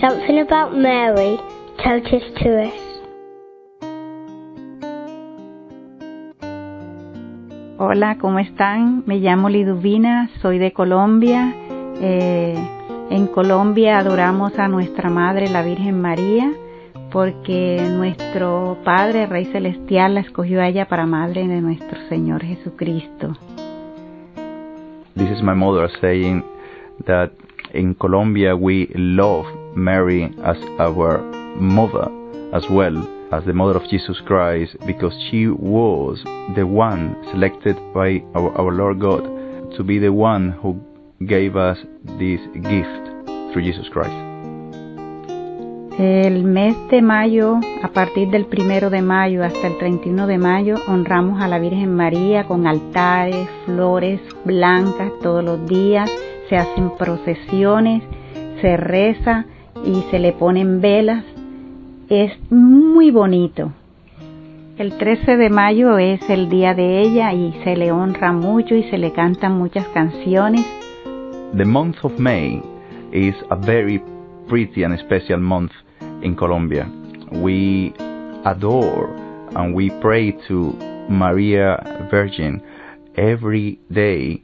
Something 0.00 0.38
about 0.38 0.76
Mary 0.76 1.40
touches 1.82 2.22
to 2.40 2.62
us. 2.62 2.88
Hola, 7.78 8.16
¿cómo 8.20 8.38
están? 8.38 9.02
Me 9.06 9.18
llamo 9.18 9.48
Liduvina, 9.48 10.30
soy 10.40 10.58
de 10.58 10.72
Colombia. 10.72 11.52
Eh, 12.00 12.54
en 13.10 13.26
Colombia 13.26 13.98
adoramos 13.98 14.56
a 14.56 14.68
nuestra 14.68 15.10
Madre, 15.10 15.48
la 15.48 15.62
Virgen 15.62 16.00
María, 16.00 16.52
porque 17.10 17.84
nuestro 17.90 18.78
Padre, 18.84 19.26
Rey 19.26 19.46
Celestial, 19.46 20.14
la 20.14 20.20
escogió 20.20 20.60
a 20.60 20.68
ella 20.68 20.86
para 20.86 21.06
Madre 21.06 21.48
de 21.48 21.60
nuestro 21.60 21.98
Señor 22.08 22.44
Jesucristo. 22.44 23.36
This 25.16 25.30
is 25.30 25.42
my 25.42 25.54
mother 25.54 25.90
saying 26.00 26.44
that 27.04 27.32
in 27.74 27.94
Colombia 27.94 28.54
we 28.54 28.88
love 28.94 29.57
Mary 29.74 30.24
as 30.44 30.56
our 30.78 31.18
mother 31.56 32.08
as 32.52 32.64
well 32.70 32.96
as 33.32 33.44
the 33.44 33.52
mother 33.52 33.76
of 33.76 33.88
Jesus 33.90 34.20
Christ 34.26 34.76
because 34.86 35.12
she 35.30 35.46
was 35.48 36.22
the 36.56 36.66
one 36.66 37.14
selected 37.30 37.76
by 37.92 38.22
our, 38.34 38.50
our 38.58 38.72
Lord 38.72 39.00
God 39.00 39.24
to 39.76 39.84
be 39.84 39.98
the 39.98 40.12
one 40.12 40.52
who 40.52 40.80
gave 41.26 41.56
us 41.56 41.78
this 42.18 42.40
gift 42.54 43.04
through 43.52 43.62
Jesus 43.62 43.88
Christ. 43.90 44.28
El 45.98 46.44
mes 46.44 46.76
de 46.90 47.02
mayo, 47.02 47.58
a 47.82 47.88
partir 47.88 48.30
del 48.30 48.46
primero 48.46 48.88
de 48.88 49.02
mayo 49.02 49.42
hasta 49.42 49.66
el 49.66 49.78
31 49.78 50.28
de 50.28 50.38
mayo, 50.38 50.76
honramos 50.86 51.42
a 51.42 51.48
la 51.48 51.58
Virgen 51.58 51.92
María 51.96 52.44
con 52.44 52.68
altares, 52.68 53.48
flores 53.64 54.20
blancas 54.44 55.10
todos 55.20 55.42
los 55.42 55.66
días, 55.68 56.08
se 56.48 56.56
hacen 56.56 56.92
procesiones, 56.96 58.04
se 58.60 58.76
reza 58.76 59.46
y 59.84 60.02
se 60.10 60.18
le 60.18 60.32
ponen 60.32 60.80
velas. 60.80 61.24
Es 62.08 62.32
muy 62.50 63.10
bonito. 63.10 63.72
El 64.78 64.96
13 64.96 65.36
de 65.36 65.50
mayo 65.50 65.98
es 65.98 66.20
el 66.30 66.48
día 66.48 66.72
de 66.72 67.00
ella 67.00 67.32
y 67.32 67.52
se 67.64 67.76
le 67.76 67.90
honra 67.90 68.32
mucho 68.32 68.74
y 68.74 68.84
se 68.84 68.98
le 68.98 69.12
cantan 69.12 69.58
muchas 69.58 69.86
canciones. 69.88 70.64
The 71.56 71.64
month 71.64 71.96
of 72.04 72.18
May 72.18 72.62
is 73.12 73.34
a 73.50 73.56
very 73.56 74.00
pretty 74.48 74.84
and 74.84 74.98
special 75.00 75.40
month 75.40 75.72
in 76.22 76.36
Colombia. 76.36 76.88
We 77.32 77.92
adore 78.44 79.08
and 79.56 79.74
we 79.74 79.90
pray 80.00 80.32
to 80.46 80.74
Maria 81.08 82.08
Virgin 82.10 82.62
every 83.16 83.78
day, 83.90 84.42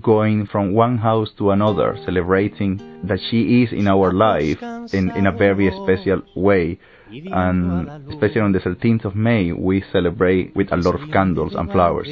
going 0.00 0.46
from 0.46 0.74
one 0.74 0.98
house 0.98 1.30
to 1.38 1.50
another, 1.50 1.96
celebrating 2.04 2.78
that 3.04 3.18
she 3.30 3.62
is 3.62 3.72
in 3.72 3.88
our 3.88 4.12
life 4.12 4.62
in, 4.92 5.10
in 5.16 5.26
a 5.26 5.32
very 5.32 5.70
special 5.82 6.22
way. 6.34 6.78
And 7.10 7.88
especially 8.12 8.42
on 8.42 8.52
the 8.52 8.60
13th 8.60 9.04
of 9.06 9.14
May, 9.14 9.52
we 9.52 9.82
celebrate 9.92 10.54
with 10.54 10.72
a 10.72 10.76
lot 10.76 10.94
of 10.94 11.10
candles 11.10 11.54
and 11.54 11.70
flowers. 11.70 12.08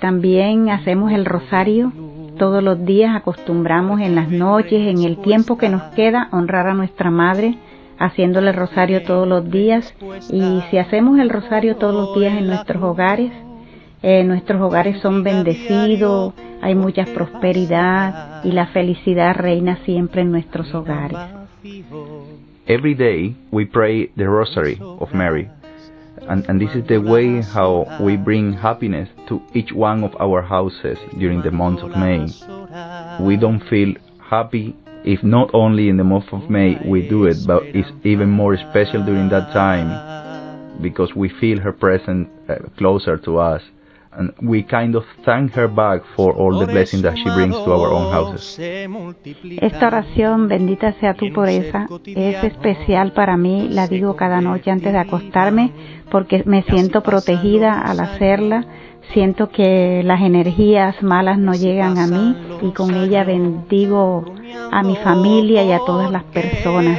También 0.00 0.68
hacemos 0.68 1.12
el 1.12 1.24
rosario 1.24 1.92
todos 2.36 2.62
los 2.62 2.84
días, 2.84 3.14
acostumbramos 3.14 4.00
en 4.00 4.14
las 4.16 4.28
noches, 4.30 4.86
en 4.88 5.04
el 5.04 5.16
tiempo 5.18 5.56
que 5.56 5.68
nos 5.68 5.82
queda, 5.94 6.28
honrar 6.32 6.66
a 6.66 6.74
nuestra 6.74 7.10
Madre 7.10 7.56
haciéndole 7.98 8.50
el 8.50 8.56
rosario 8.56 9.02
todos 9.02 9.28
los 9.28 9.48
días. 9.50 9.94
Y 10.30 10.60
si 10.70 10.78
hacemos 10.78 11.18
el 11.18 11.30
rosario 11.30 11.76
todos 11.76 11.94
los 11.94 12.18
días 12.18 12.36
en 12.36 12.48
nuestros 12.48 12.82
hogares, 12.82 13.30
eh, 14.02 14.24
nuestros 14.24 14.60
hogares 14.60 15.00
son 15.00 15.22
bendecidos, 15.22 16.34
hay 16.62 16.74
mucha 16.74 17.04
prosperidad 17.04 18.44
y 18.44 18.52
la 18.52 18.66
felicidad 18.66 19.36
reina 19.36 19.76
siempre 19.84 20.22
en 20.22 20.30
nuestros 20.30 20.72
hogares. 20.74 21.18
Every 22.66 22.94
day 22.94 23.34
we 23.50 23.66
pray 23.66 24.10
the 24.16 24.24
Rosary 24.24 24.78
of 24.80 25.12
Mary. 25.12 25.50
And, 26.28 26.48
and, 26.48 26.60
this 26.60 26.72
is 26.76 26.86
the 26.86 26.98
way 26.98 27.42
how 27.42 27.84
we 28.00 28.16
bring 28.16 28.52
happiness 28.52 29.08
to 29.26 29.42
each 29.54 29.72
one 29.72 30.04
of 30.04 30.14
our 30.20 30.40
houses 30.40 30.96
during 31.18 31.42
the 31.42 31.50
month 31.50 31.80
of 31.80 31.96
May. 31.96 32.28
We 33.20 33.36
don't 33.36 33.60
feel 33.68 33.94
happy 34.30 34.76
if 35.04 35.24
not 35.24 35.50
only 35.52 35.88
in 35.88 35.96
the 35.96 36.04
month 36.04 36.32
of 36.32 36.48
May 36.48 36.78
we 36.86 37.08
do 37.08 37.26
it, 37.26 37.38
but 37.44 37.64
it's 37.64 37.90
even 38.04 38.30
more 38.30 38.56
special 38.56 39.04
during 39.04 39.30
that 39.30 39.52
time 39.52 40.80
because 40.80 41.12
we 41.16 41.28
feel 41.28 41.58
her 41.58 41.72
presence 41.72 42.28
uh, 42.48 42.54
closer 42.78 43.16
to 43.18 43.38
us. 43.38 43.62
And 44.14 44.34
we 44.42 44.62
kind 44.64 44.94
of 44.94 45.04
thank 45.24 45.52
her 45.54 45.68
back 45.68 46.02
for 46.14 46.34
all 46.34 46.58
the 46.58 46.66
blessings 46.66 47.02
that 47.02 47.16
she 47.16 47.30
brings 47.30 47.54
to 47.54 47.72
our 47.72 47.90
own 47.90 48.12
houses. 48.12 48.58
Esta 48.58 49.86
oración, 49.86 50.48
bendita 50.48 50.92
sea 51.00 51.14
tu 51.14 51.32
pureza, 51.32 51.86
es 52.04 52.44
especial 52.44 53.12
para 53.12 53.38
mí, 53.38 53.68
la 53.70 53.86
digo 53.88 54.14
cada 54.14 54.42
noche 54.42 54.70
antes 54.70 54.92
de 54.92 54.98
acostarme, 54.98 55.72
porque 56.10 56.42
me 56.44 56.62
siento 56.62 57.02
protegida 57.02 57.80
al 57.80 58.00
hacerla, 58.00 58.66
siento 59.12 59.50
que 59.50 60.02
las 60.04 60.20
energías 60.20 61.02
malas 61.02 61.38
no 61.38 61.54
llegan 61.54 61.98
a 61.98 62.06
mí 62.06 62.36
y 62.62 62.70
con 62.72 62.94
ella 62.94 63.24
bendigo 63.24 64.24
a 64.70 64.82
mi 64.82 64.96
familia 64.96 65.64
y 65.64 65.72
a 65.72 65.78
todas 65.78 66.10
las 66.10 66.24
personas. 66.24 66.98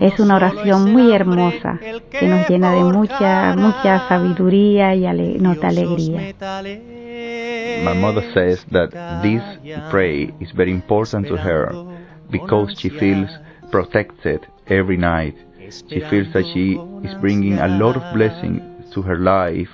Es 0.00 0.18
una 0.18 0.36
oración 0.36 0.92
muy 0.92 1.12
hermosa 1.12 1.78
que 2.10 2.26
nos 2.26 2.48
llena 2.48 2.72
de 2.72 2.84
mucha, 2.84 3.54
mucha 3.56 4.08
sabiduría 4.08 4.94
y 4.94 5.06
ale 5.06 5.38
nos 5.38 5.60
da 5.60 5.68
alegría. 5.68 6.34
My 7.84 7.94
mother 7.94 8.24
says 8.32 8.64
that 8.70 8.90
this 9.22 9.42
prayer 9.90 10.32
is 10.40 10.52
very 10.52 10.70
important 10.70 11.26
to 11.28 11.36
her 11.36 11.72
because 12.30 12.74
she 12.78 12.88
feels 12.88 13.30
protected 13.70 14.40
every 14.66 14.96
night. 14.96 15.34
She 15.88 16.00
feels 16.08 16.32
that 16.32 16.44
she 16.52 16.78
is 17.02 17.14
bringing 17.20 17.58
a 17.58 17.68
lot 17.68 17.96
of 17.96 18.02
blessing 18.14 18.62
to 18.92 19.02
her 19.02 19.18
life 19.18 19.70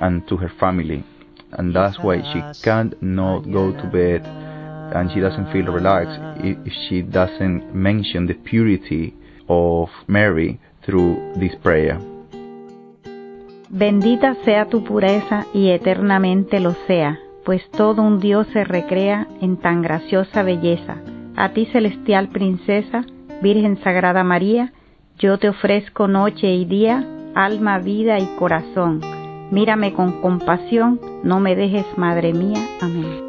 and 0.00 0.26
to 0.28 0.36
her 0.36 0.50
family. 0.60 1.04
And 1.52 1.74
that's 1.74 1.98
why 1.98 2.20
she 2.32 2.42
can't 2.62 2.94
not 3.00 3.50
go 3.50 3.72
to 3.72 3.86
bed 3.88 4.22
and 4.94 5.10
she 5.12 5.20
doesn't 5.20 5.52
feel 5.52 5.66
relaxed 5.66 6.20
if 6.42 6.72
she 6.88 7.02
doesn't 7.02 7.74
mention 7.74 8.26
the 8.26 8.34
purity 8.34 9.14
of 9.48 9.88
Mary 10.06 10.58
through 10.84 11.34
this 11.36 11.54
prayer. 11.56 11.98
Bendita 13.70 14.34
sea 14.44 14.64
tu 14.64 14.82
pureza 14.82 15.44
y 15.52 15.68
eternamente 15.70 16.58
lo 16.58 16.74
sea, 16.86 17.18
pues 17.44 17.68
todo 17.70 18.02
un 18.02 18.18
Dios 18.18 18.46
se 18.52 18.64
recrea 18.64 19.26
en 19.42 19.58
tan 19.58 19.82
graciosa 19.82 20.42
belleza. 20.42 20.96
A 21.36 21.50
ti 21.50 21.66
celestial 21.66 22.28
princesa, 22.28 23.04
Virgen 23.42 23.76
Sagrada 23.82 24.24
María, 24.24 24.72
yo 25.18 25.38
te 25.38 25.50
ofrezco 25.50 26.08
noche 26.08 26.54
y 26.54 26.64
día, 26.64 27.04
alma, 27.34 27.78
vida 27.78 28.18
y 28.18 28.26
corazón. 28.38 29.17
Mírame 29.50 29.92
con 29.92 30.20
compasión, 30.20 31.00
no 31.22 31.40
me 31.40 31.56
dejes, 31.56 31.86
Madre 31.96 32.32
mía. 32.32 32.66
Amén. 32.80 33.27